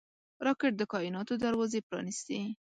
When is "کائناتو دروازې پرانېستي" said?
0.93-2.39